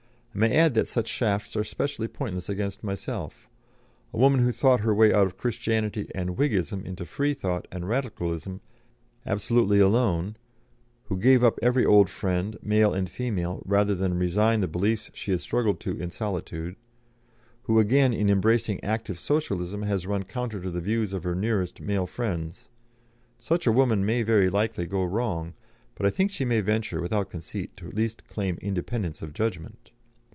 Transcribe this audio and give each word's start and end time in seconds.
I 0.33 0.37
may 0.37 0.55
add 0.55 0.75
that 0.75 0.87
such 0.87 1.09
shafts 1.09 1.57
are 1.57 1.63
specially 1.65 2.07
pointless 2.07 2.47
against 2.47 2.85
myself. 2.85 3.49
A 4.13 4.17
woman 4.17 4.39
who 4.39 4.53
thought 4.53 4.79
her 4.79 4.95
way 4.95 5.13
out 5.13 5.27
of 5.27 5.35
Christianity 5.35 6.07
and 6.15 6.37
Whiggism 6.37 6.85
into 6.85 7.05
Freethought 7.05 7.67
and 7.69 7.85
Radicalism 7.89 8.61
absolutely 9.25 9.79
alone; 9.79 10.37
who 11.07 11.17
gave 11.17 11.43
up 11.43 11.59
every 11.61 11.85
old 11.85 12.09
friend, 12.09 12.57
male 12.63 12.93
and 12.93 13.09
female, 13.09 13.61
rather 13.65 13.93
than 13.93 14.17
resign 14.17 14.61
the 14.61 14.69
beliefs 14.69 15.11
she 15.13 15.31
had 15.31 15.41
struggled 15.41 15.81
to 15.81 15.97
in 16.01 16.11
solitude; 16.11 16.77
who, 17.63 17.77
again, 17.77 18.13
in 18.13 18.29
embracing 18.29 18.81
active 18.81 19.19
Socialism, 19.19 19.81
has 19.81 20.07
run 20.07 20.23
counter 20.23 20.61
to 20.61 20.71
the 20.71 20.79
views 20.79 21.11
of 21.11 21.25
her 21.25 21.35
nearest 21.35 21.81
'male 21.81 22.07
friends'; 22.07 22.69
such 23.41 23.67
a 23.67 23.71
woman 23.73 24.05
may 24.05 24.23
very 24.23 24.49
likely 24.49 24.85
go 24.85 25.03
wrong, 25.03 25.53
but 25.93 26.05
I 26.05 26.09
think 26.09 26.31
she 26.31 26.45
may 26.45 26.61
venture, 26.61 27.01
without 27.01 27.29
conceit, 27.29 27.75
to 27.75 27.87
at 27.89 27.95
least 27.95 28.25
claim 28.29 28.55
independence 28.61 29.21
of 29.21 29.33
judgment. 29.33 29.91